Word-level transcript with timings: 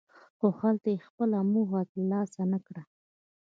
خو 0.37 0.47
هلته 0.59 0.87
یې 0.93 1.05
خپله 1.07 1.37
موخه 1.53 1.81
ترلاسه 1.91 2.43
نکړه. 2.53 2.81